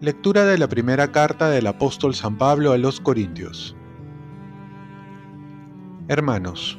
[0.00, 3.76] Lectura de la primera carta del apóstol San Pablo a los Corintios.
[6.08, 6.78] Hermanos,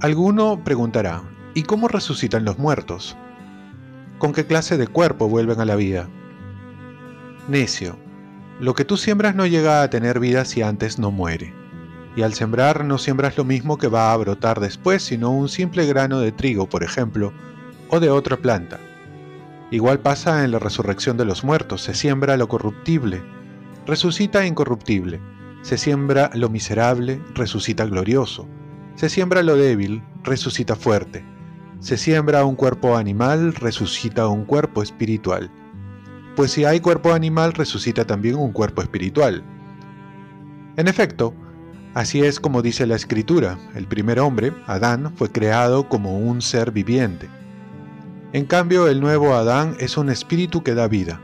[0.00, 1.22] alguno preguntará,
[1.52, 3.14] ¿y cómo resucitan los muertos?
[4.18, 6.08] ¿Con qué clase de cuerpo vuelven a la vida?
[7.46, 7.98] Necio,
[8.58, 11.59] lo que tú siembras no llega a tener vida si antes no muere.
[12.16, 15.86] Y al sembrar no siembras lo mismo que va a brotar después, sino un simple
[15.86, 17.32] grano de trigo, por ejemplo,
[17.88, 18.80] o de otra planta
[19.70, 23.22] Igual pasa en la resurrección de los muertos, se siembra lo corruptible,
[23.86, 25.20] resucita incorruptible,
[25.62, 28.48] se siembra lo miserable, resucita glorioso,
[28.96, 31.24] se siembra lo débil, resucita fuerte,
[31.78, 35.52] se siembra un cuerpo animal, resucita un cuerpo espiritual.
[36.34, 39.44] Pues si hay cuerpo animal, resucita también un cuerpo espiritual.
[40.76, 41.32] En efecto,
[41.94, 46.70] así es como dice la escritura, el primer hombre, Adán, fue creado como un ser
[46.70, 47.28] viviente
[48.32, 51.20] en cambio, el nuevo Adán es un espíritu que da vida.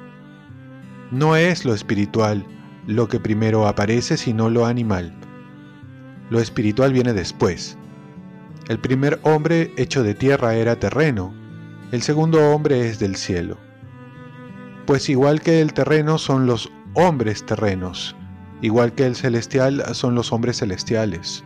[1.13, 2.45] No es lo espiritual
[2.89, 5.15] lo que primero aparece, sino lo animal.
[6.31, 7.79] Lo espiritual viene después.
[8.69, 11.33] El primer hombre hecho de tierra era terreno,
[11.93, 13.57] el segundo hombre es del cielo.
[14.85, 18.17] Pues igual que el terreno son los hombres terrenos,
[18.63, 21.45] igual que el celestial son los hombres celestiales.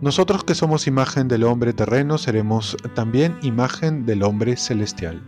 [0.00, 5.22] Nosotros que somos imagen del hombre terreno seremos también imagen del hombre celestial.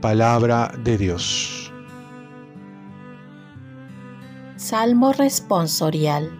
[0.00, 1.72] Palabra de Dios.
[4.56, 6.30] Salmo responsorial.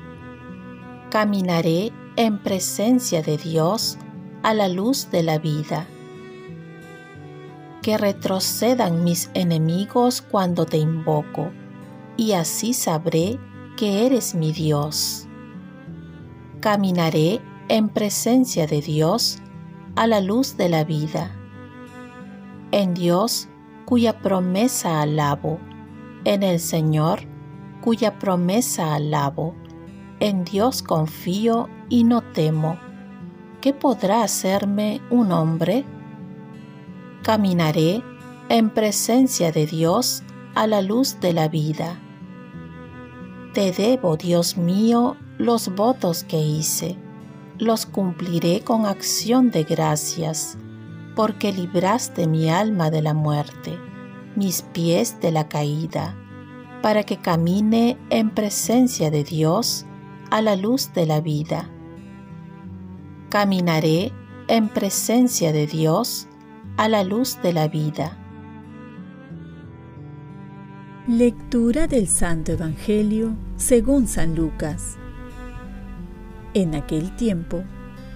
[1.11, 3.99] Caminaré en presencia de Dios
[4.43, 5.87] a la luz de la vida.
[7.83, 11.53] Que retrocedan mis enemigos cuando te invoco,
[12.17, 13.39] y así sabré
[13.77, 15.27] que eres mi Dios
[16.67, 19.39] caminaré en presencia de Dios
[19.95, 21.31] a la luz de la vida.
[22.73, 23.49] En Dios
[23.85, 25.61] cuya promesa alabo,
[26.25, 27.21] en el Señor
[27.83, 29.55] cuya promesa alabo,
[30.19, 32.81] en Dios confío y no temo.
[33.61, 35.85] ¿Qué podrá hacerme un hombre?
[37.23, 38.03] Caminaré
[38.49, 40.25] en presencia de Dios
[40.57, 42.01] a la luz de la vida.
[43.57, 46.99] Te debo, Dios mío, los votos que hice,
[47.59, 50.59] los cumpliré con acción de gracias,
[51.15, 53.79] porque libraste mi alma de la muerte,
[54.35, 56.15] mis pies de la caída,
[56.83, 59.87] para que camine en presencia de Dios
[60.31, 61.71] a la luz de la vida.
[63.31, 64.13] Caminaré
[64.49, 66.29] en presencia de Dios
[66.77, 68.19] a la luz de la vida.
[71.09, 74.97] Lectura del Santo Evangelio según San Lucas.
[76.55, 77.65] En aquel tiempo,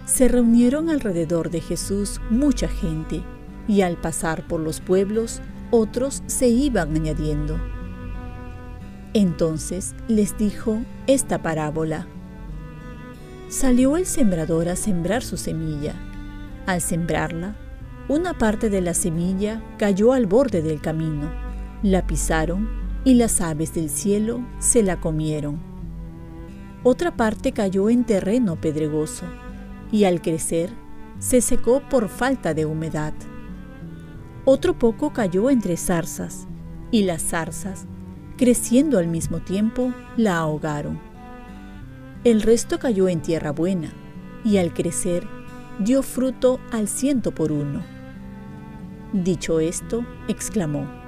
[0.05, 3.23] se reunieron alrededor de Jesús mucha gente,
[3.69, 5.41] y al pasar por los pueblos,
[5.71, 7.61] otros se iban añadiendo.
[9.15, 12.07] Entonces les dijo esta parábola.
[13.49, 15.95] Salió el sembrador a sembrar su semilla.
[16.67, 17.57] Al sembrarla,
[18.09, 21.31] una parte de la semilla cayó al borde del camino,
[21.83, 25.59] la pisaron y las aves del cielo se la comieron.
[26.83, 29.27] Otra parte cayó en terreno pedregoso
[29.93, 30.71] y al crecer
[31.19, 33.13] se secó por falta de humedad.
[34.45, 36.47] Otro poco cayó entre zarzas
[36.91, 37.87] y las zarzas,
[38.37, 40.99] creciendo al mismo tiempo, la ahogaron.
[42.25, 43.93] El resto cayó en tierra buena
[44.45, 45.27] y al crecer
[45.79, 47.83] dio fruto al ciento por uno.
[49.13, 51.00] Dicho esto, exclamó,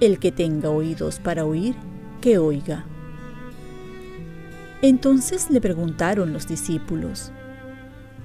[0.00, 1.76] El que tenga oídos para oír,
[2.20, 2.86] que oiga.
[4.82, 7.32] Entonces le preguntaron los discípulos,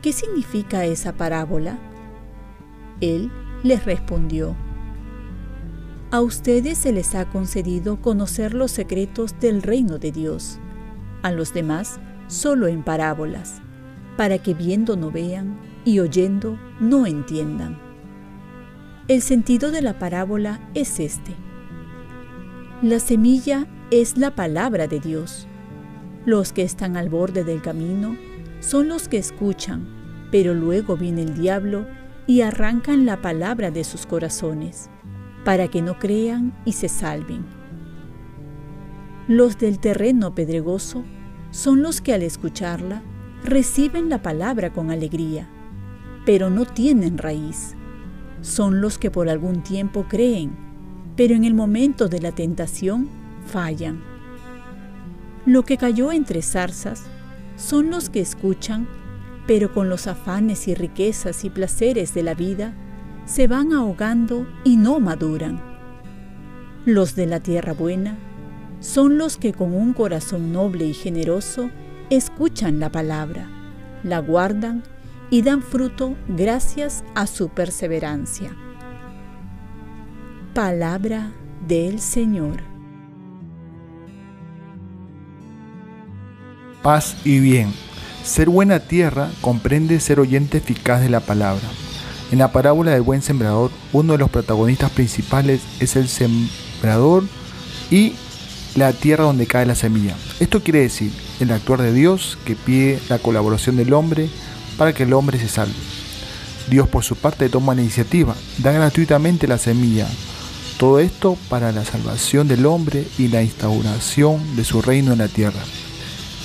[0.01, 1.77] ¿qué significa esa parábola?
[3.01, 3.29] Él
[3.63, 4.55] les respondió,
[6.11, 10.59] a ustedes se les ha concedido conocer los secretos del reino de Dios,
[11.23, 13.61] a los demás solo en parábolas,
[14.15, 17.77] para que viendo no vean y oyendo no entiendan.
[19.09, 21.35] El sentido de la parábola es este.
[22.85, 25.47] La semilla es la palabra de Dios
[26.23, 28.15] los que están al borde del camino
[28.59, 29.87] son los que escuchan,
[30.31, 31.87] pero luego viene el diablo
[32.27, 34.91] y arrancan la palabra de sus corazones,
[35.43, 37.43] para que no crean y se salven.
[39.27, 41.03] Los del terreno pedregoso
[41.49, 43.01] son los que al escucharla
[43.43, 45.49] reciben la palabra con alegría,
[46.23, 47.73] pero no tienen raíz.
[48.41, 50.55] Son los que por algún tiempo creen,
[51.15, 53.09] pero en el momento de la tentación
[53.45, 54.01] fallan
[55.45, 57.03] Lo que cayó entre zarzas
[57.55, 58.87] son los que escuchan,
[59.47, 62.73] pero con los afanes y riquezas y placeres de la vida
[63.25, 65.61] se van ahogando y no maduran.
[66.85, 68.17] Los de la tierra buena
[68.79, 71.69] son los que con un corazón noble y generoso
[72.09, 73.49] escuchan la palabra,
[74.03, 74.83] la guardan
[75.29, 78.55] y dan fruto gracias a su perseverancia.
[80.55, 81.33] Palabra
[81.67, 82.63] del Señor.
[86.81, 87.73] Paz y bien.
[88.23, 91.67] Ser buena tierra comprende ser oyente eficaz de la palabra.
[92.31, 97.25] En la parábola del buen sembrador, uno de los protagonistas principales es el sembrador
[97.91, 98.13] y
[98.75, 100.15] la tierra donde cae la semilla.
[100.39, 101.11] Esto quiere decir
[101.41, 104.29] el actuar de Dios que pide la colaboración del hombre
[104.77, 105.75] para que el hombre se salve.
[106.69, 110.07] Dios por su parte toma la iniciativa, da gratuitamente la semilla.
[110.77, 115.29] Todo esto para la salvación del hombre y la instauración de su reino en la
[115.29, 115.61] tierra.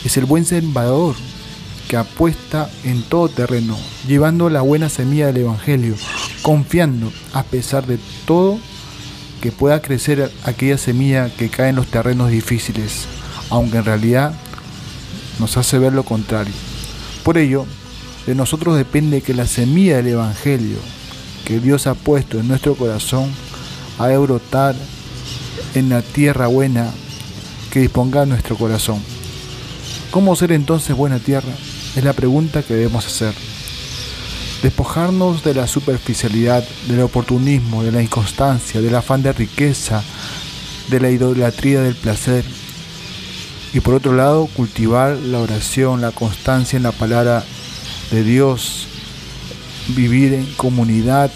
[0.04, 1.16] Es el buen sembrador
[1.88, 5.96] que apuesta en todo terreno, llevando la buena semilla del Evangelio,
[6.42, 8.60] confiando, a pesar de todo,
[9.40, 13.06] que pueda crecer aquella semilla que cae en los terrenos difíciles,
[13.48, 14.32] aunque en realidad
[15.40, 16.54] nos hace ver lo contrario.
[17.24, 17.66] Por ello,
[18.26, 20.78] de nosotros depende que la semilla del Evangelio
[21.44, 23.32] que Dios ha puesto en nuestro corazón
[24.00, 24.74] ha de brotar
[25.74, 26.90] en la tierra buena
[27.70, 28.98] que disponga nuestro corazón.
[30.10, 31.52] ¿Cómo ser entonces buena tierra?
[31.94, 33.34] Es la pregunta que debemos hacer.
[34.62, 40.02] Despojarnos de la superficialidad, del oportunismo, de la inconstancia, del afán de riqueza,
[40.88, 42.46] de la idolatría del placer.
[43.74, 47.44] Y por otro lado, cultivar la oración, la constancia en la palabra
[48.10, 48.86] de Dios,
[49.88, 51.30] vivir en comunidad,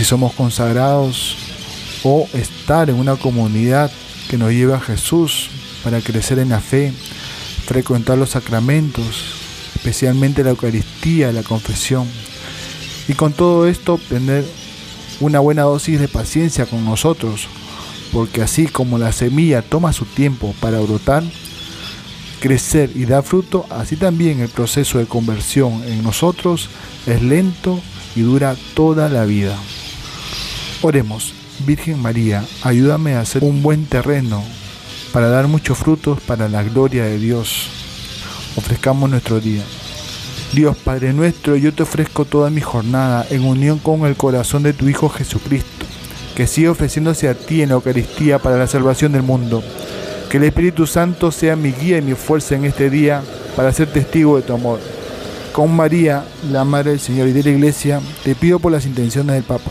[0.00, 1.36] si somos consagrados,
[2.04, 3.92] o estar en una comunidad
[4.30, 5.50] que nos lleve a Jesús
[5.84, 6.94] para crecer en la fe,
[7.66, 9.04] frecuentar los sacramentos,
[9.74, 12.08] especialmente la Eucaristía, la confesión.
[13.08, 14.46] Y con todo esto tener
[15.20, 17.46] una buena dosis de paciencia con nosotros,
[18.10, 21.24] porque así como la semilla toma su tiempo para brotar,
[22.40, 26.70] crecer y dar fruto, así también el proceso de conversión en nosotros
[27.06, 27.78] es lento
[28.16, 29.58] y dura toda la vida.
[30.82, 31.34] Oremos,
[31.66, 34.42] Virgen María, ayúdame a hacer un buen terreno
[35.12, 37.68] para dar muchos frutos para la gloria de Dios.
[38.56, 39.62] Ofrezcamos nuestro día.
[40.54, 44.72] Dios Padre nuestro, yo te ofrezco toda mi jornada en unión con el corazón de
[44.72, 45.84] tu Hijo Jesucristo,
[46.34, 49.62] que sigue ofreciéndose a ti en la Eucaristía para la salvación del mundo.
[50.30, 53.22] Que el Espíritu Santo sea mi guía y mi fuerza en este día
[53.54, 54.80] para ser testigo de tu amor.
[55.52, 59.34] Con María, la Madre del Señor y de la Iglesia, te pido por las intenciones
[59.34, 59.70] del Papa.